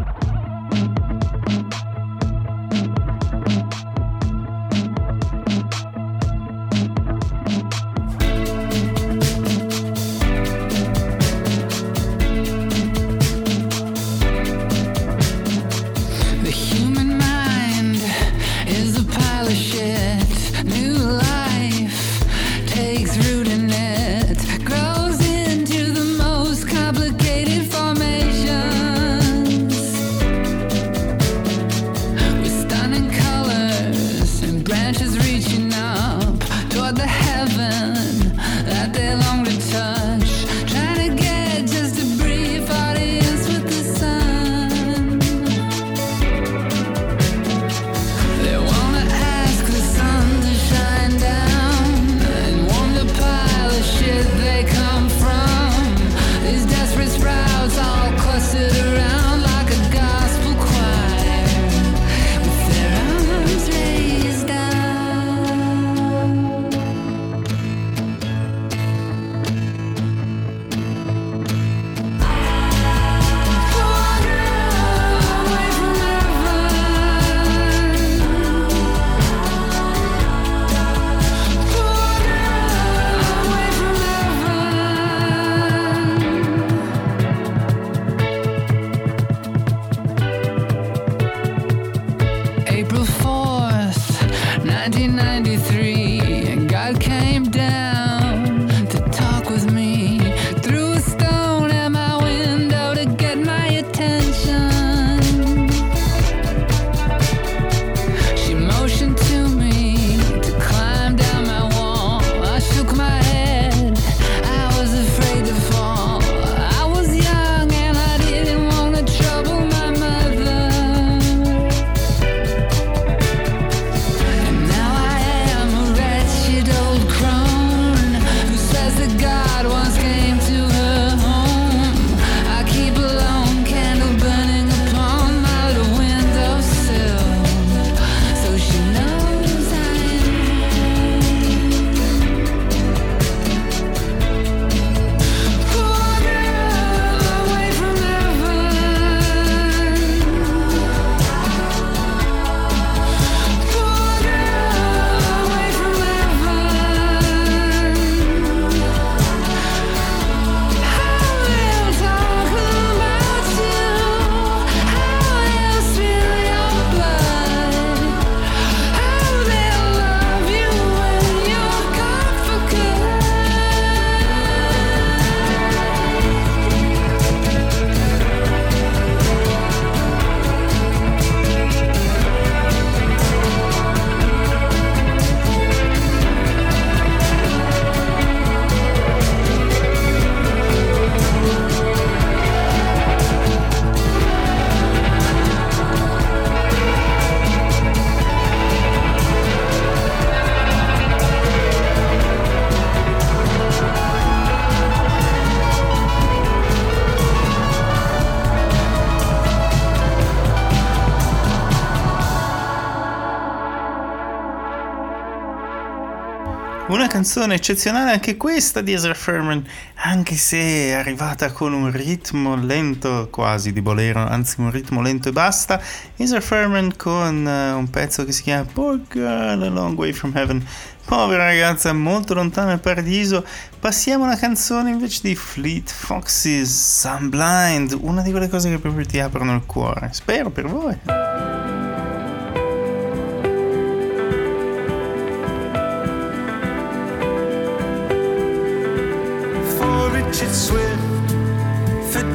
Una 216.88 217.06
canzone 217.06 217.54
eccezionale 217.54 218.10
anche 218.10 218.36
questa 218.36 218.80
di 218.80 218.92
Ezra 218.92 219.14
Furman, 219.14 219.64
anche 219.94 220.34
se 220.34 220.58
è 220.58 220.92
arrivata 220.92 221.52
con 221.52 221.72
un 221.72 221.90
ritmo 221.90 222.56
lento 222.56 223.28
quasi 223.30 223.72
di 223.72 223.80
bolero, 223.80 224.18
anzi 224.26 224.60
un 224.60 224.70
ritmo 224.70 225.00
lento 225.00 225.28
e 225.28 225.32
basta. 225.32 225.80
Ezra 226.16 226.40
Furman 226.40 226.94
con 226.96 227.46
eh, 227.46 227.72
un 227.72 227.88
pezzo 227.88 228.24
che 228.24 228.32
si 228.32 228.42
chiama 228.42 228.66
Poor 228.70 229.00
Girl 229.08 229.62
a 229.62 229.68
Long 229.68 229.96
Way 229.96 230.12
from 230.12 230.36
Heaven. 230.36 230.66
Povera 231.04 231.44
ragazza 231.44 231.92
molto 231.92 232.34
lontana 232.34 232.68
dal 232.68 232.80
paradiso. 232.80 233.44
Passiamo 233.78 234.24
a 234.24 234.26
una 234.26 234.36
canzone 234.36 234.90
invece 234.90 235.20
di 235.22 235.34
Fleet 235.36 235.90
Foxes, 235.90 237.00
Sunblind, 237.00 237.96
una 238.00 238.22
di 238.22 238.30
quelle 238.32 238.48
cose 238.48 238.68
che 238.68 238.78
proprio 238.78 239.06
ti 239.06 239.20
aprono 239.20 239.54
il 239.54 239.62
cuore. 239.64 240.10
Spero 240.12 240.50
per 240.50 240.66
voi. 240.66 241.21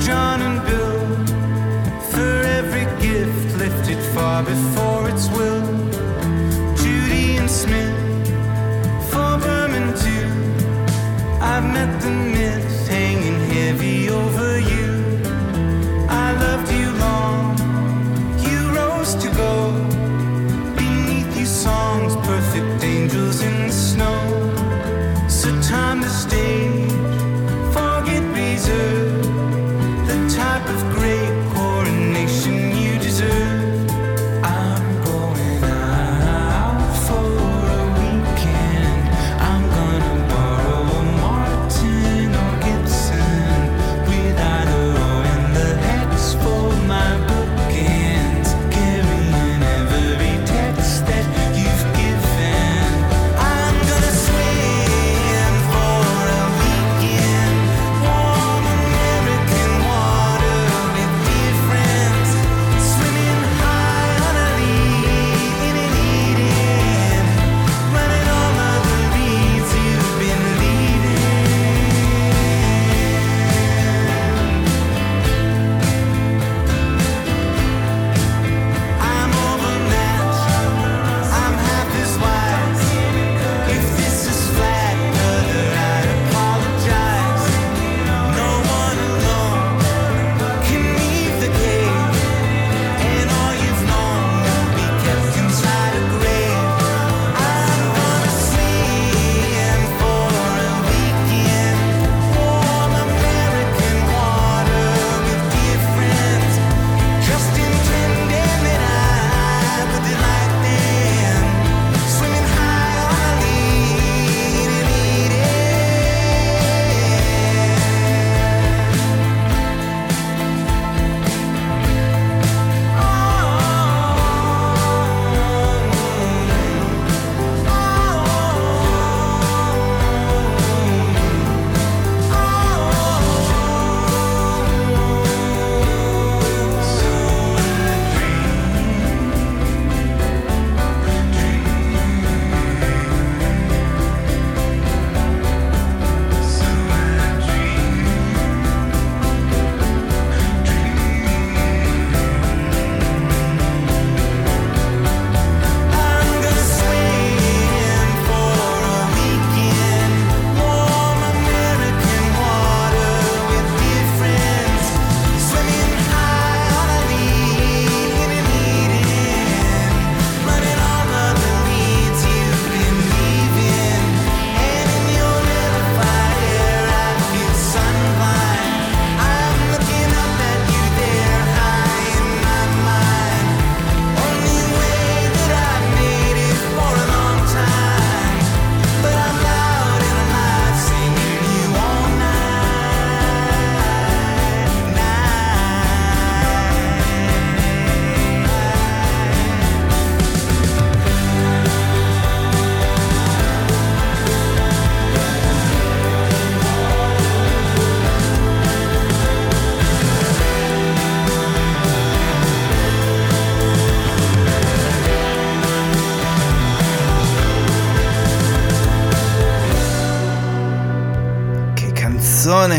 John 0.08 0.42
and 0.42 0.66
Bill, 0.66 1.02
for 2.12 2.34
every 2.60 2.86
gift 3.06 3.58
lifted 3.58 4.02
far 4.16 4.42
before 4.42 5.10
its 5.10 5.28
will. 5.32 5.68
Judy 6.78 7.36
and 7.36 7.52
Smith, 7.52 7.98
for 9.12 9.32
Berman 9.46 9.88
too. 10.06 10.30
I've 11.42 11.68
met 11.76 11.92
the 12.02 12.12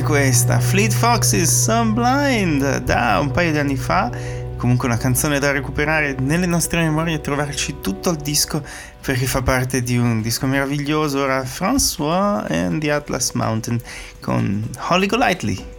questa! 0.09 0.59
Fleet 0.59 0.91
Foxes 0.91 1.65
Sunblind 1.65 2.79
da 2.79 3.19
un 3.21 3.31
paio 3.31 3.53
di 3.53 3.59
anni 3.59 3.77
fa. 3.77 4.11
Comunque 4.57 4.89
una 4.89 4.97
canzone 4.97 5.39
da 5.39 5.51
recuperare 5.53 6.17
nelle 6.19 6.47
nostre 6.47 6.81
memorie 6.81 7.17
e 7.17 7.21
trovarci 7.21 7.83
tutto 7.83 8.09
il 8.09 8.17
disco 8.17 8.65
perché 9.03 9.27
fa 9.27 9.43
parte 9.43 9.83
di 9.83 9.99
un 9.99 10.23
disco 10.23 10.47
meraviglioso. 10.47 11.21
Ora 11.21 11.43
François 11.43 12.43
and 12.49 12.81
the 12.81 12.91
Atlas 12.91 13.33
Mountain 13.33 13.79
con 14.19 14.67
Holly 14.89 15.07
Golightly. 15.07 15.78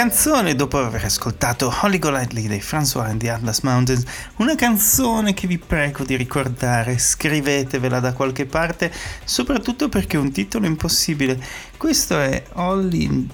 canzone, 0.00 0.54
dopo 0.54 0.78
aver 0.78 1.04
ascoltato 1.04 1.70
Holly 1.82 1.98
Golightly 1.98 2.48
dei 2.48 2.60
François 2.60 3.04
and 3.04 3.20
the 3.20 3.28
Atlas 3.28 3.60
Mountains, 3.60 4.02
una 4.36 4.54
canzone 4.54 5.34
che 5.34 5.46
vi 5.46 5.58
prego 5.58 6.04
di 6.04 6.16
ricordare, 6.16 6.96
scrivetevela 6.96 8.00
da 8.00 8.14
qualche 8.14 8.46
parte, 8.46 8.90
soprattutto 9.24 9.90
perché 9.90 10.16
è 10.16 10.20
un 10.20 10.32
titolo 10.32 10.64
impossibile. 10.64 11.38
Questo 11.76 12.18
è 12.18 12.42
Holly 12.54 13.28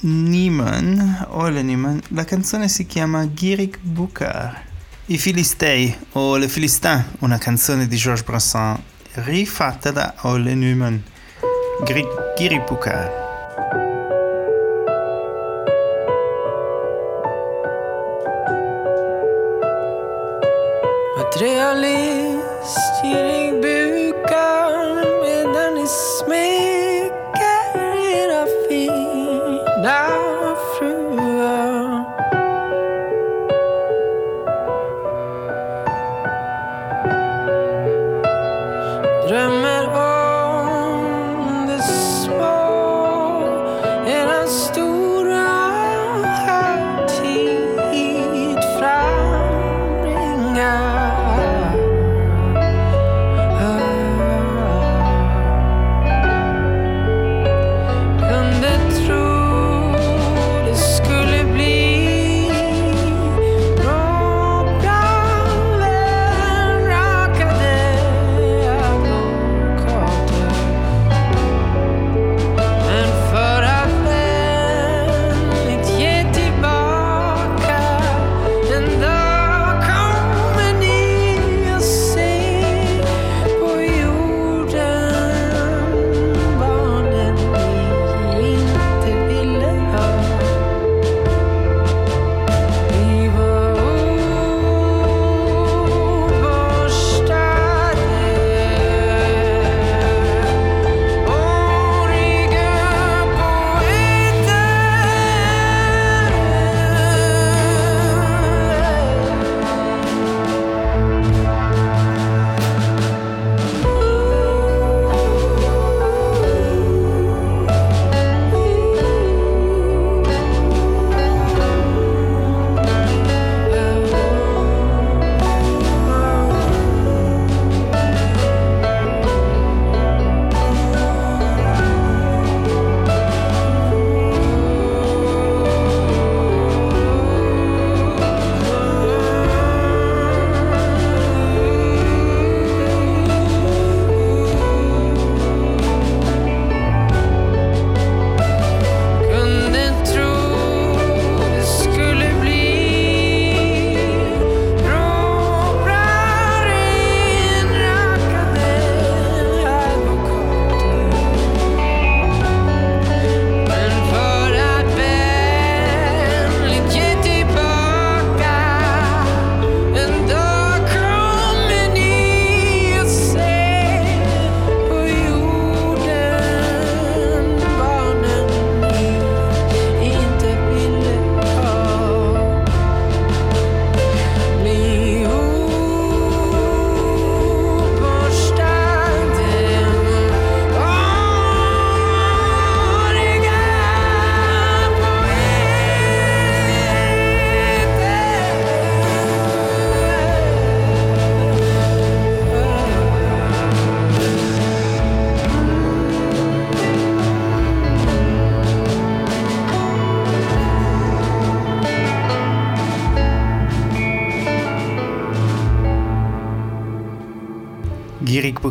Neiman, 0.00 1.26
Holly 1.28 1.62
Nieman, 1.62 2.00
la 2.08 2.24
canzone 2.24 2.66
si 2.66 2.86
chiama 2.86 3.32
Girik 3.32 3.78
Bukar. 3.80 4.64
I 5.06 5.16
Filistei 5.16 5.96
o 6.14 6.36
Le 6.36 6.48
Filistin, 6.48 7.04
una 7.20 7.38
canzone 7.38 7.86
di 7.86 7.94
Georges 7.94 8.24
Brassens 8.24 8.80
rifatta 9.12 9.92
da 9.92 10.14
Holly 10.22 10.54
Neiman. 10.54 11.00
Giri 12.36 12.60
Bukar. 12.66 13.19
realist, 21.40 23.04
eating 23.04 23.60
beer. 23.62 23.79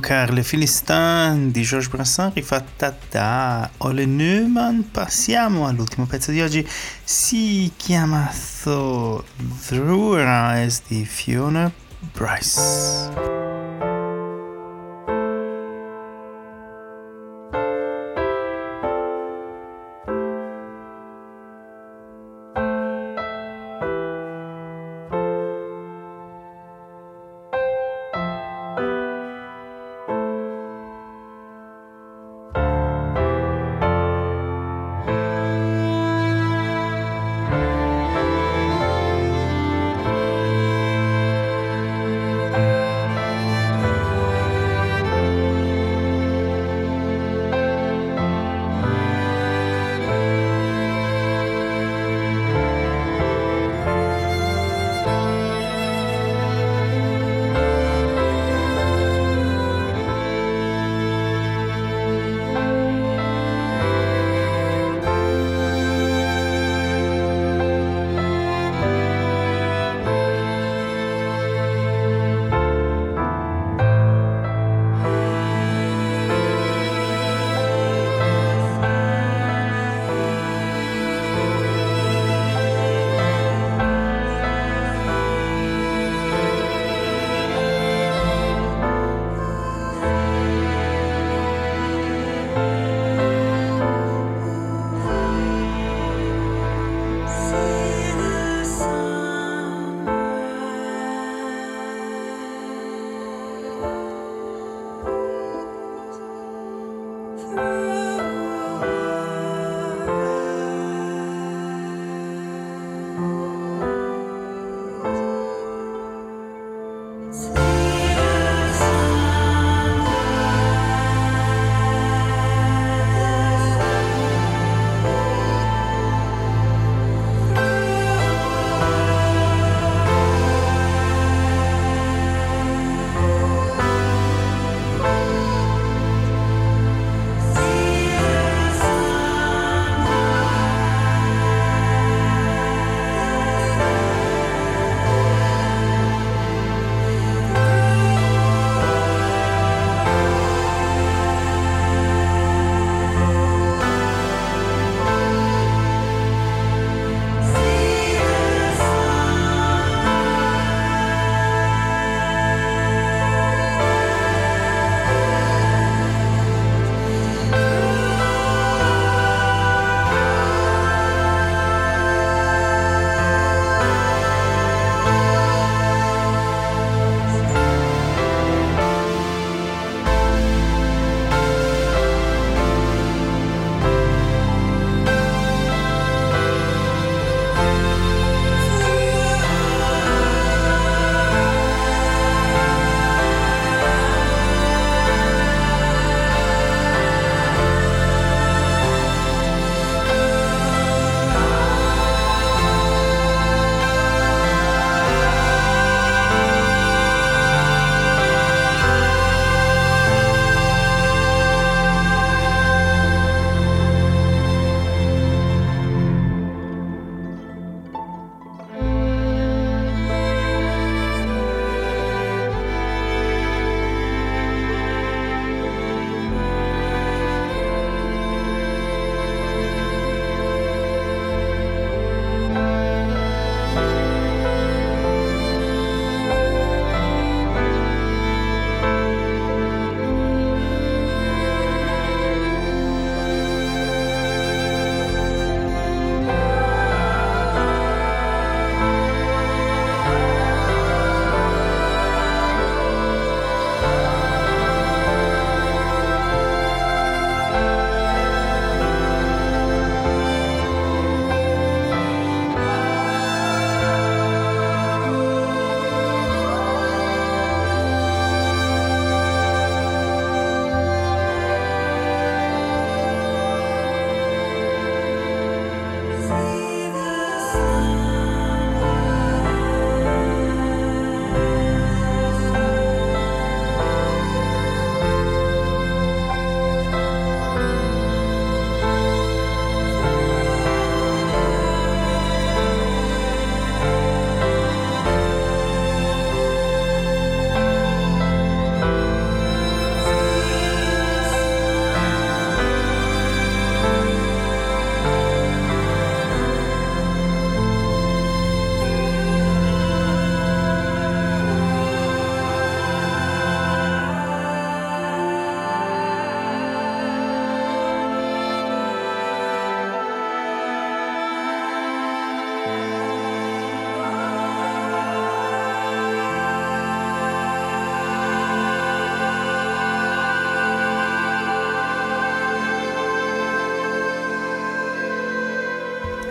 Le 0.01 0.43
Philistin 0.43 1.51
di 1.51 1.61
Georges 1.61 1.89
Brassens 1.89 2.33
rifatta 2.33 2.95
da 3.09 3.69
Ole 3.79 4.05
Newman. 4.05 4.89
Passiamo 4.91 5.67
all'ultimo 5.67 6.05
pezzo 6.05 6.31
di 6.31 6.41
oggi, 6.41 6.67
si 7.03 7.71
chiama 7.75 8.31
Through 8.61 10.19
Eyes 10.19 10.83
di 10.87 11.05
Fiona 11.05 11.69
Bryce. 12.13 13.38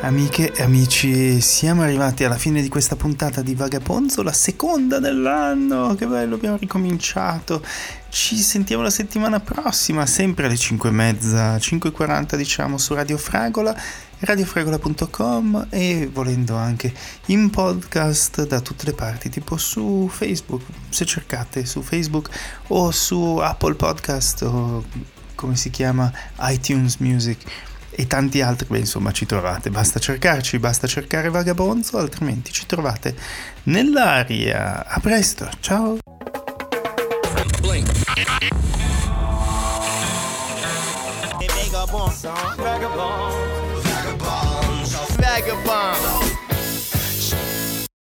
Amiche 0.09 0.55
e 0.55 0.63
amici, 0.63 1.39
siamo 1.43 1.83
arrivati 1.83 2.25
alla 2.25 2.39
fine 2.39 2.63
di 2.63 2.71
questa 2.71 2.97
puntata 2.97 3.43
di 3.43 3.55
Vagabonzo, 3.55 4.23
la 4.23 4.33
seconda 4.33 5.01
dell'anno. 5.01 5.95
Che 5.97 6.07
bello, 6.07 6.37
abbiamo 6.37 6.57
ricominciato. 6.57 7.63
Ci 8.09 8.37
sentiamo 8.37 8.83
la 8.83 8.89
settimana 8.89 9.39
prossima, 9.39 10.07
sempre 10.07 10.47
alle 10.47 10.55
5.30, 10.55 11.59
5.40 11.59 12.37
diciamo, 12.37 12.79
su 12.79 12.95
Radio 12.95 13.19
Fragola, 13.19 13.77
radiofragola.com 14.21 15.67
e 15.69 16.09
volendo 16.11 16.57
anche 16.57 16.91
in 17.27 17.51
podcast 17.51 18.47
da 18.47 18.61
tutte 18.61 18.87
le 18.87 18.95
parti, 18.95 19.29
tipo 19.29 19.59
su 19.59 20.09
Facebook, 20.11 20.63
se 20.89 21.05
cercate 21.05 21.67
su 21.67 21.83
Facebook 21.83 22.31
o 22.69 22.91
su 22.93 23.37
Apple 23.43 23.75
Podcast 23.75 24.41
o 24.45 24.87
come 25.35 25.55
si 25.55 25.69
chiama 25.69 26.11
iTunes 26.39 26.97
Music 26.97 27.45
e 28.01 28.07
tanti 28.07 28.41
altri, 28.41 28.69
beh 28.71 28.79
insomma 28.79 29.11
ci 29.11 29.27
trovate, 29.27 29.71
basta 29.71 29.99
cercarci, 29.99 30.61
basta 30.61 30.87
cercare 30.87 31.31
Vagabonzo, 31.31 31.99
altrimenti 31.99 32.53
ci 32.53 32.65
trovate 32.65 33.17
nell'aria. 33.65 34.87
A 34.87 35.01
presto, 35.01 35.49
ciao! 35.59 35.99
Vagabond. 41.77 42.29
Vagabond. 42.57 43.35
Vagabond. 45.19 46.28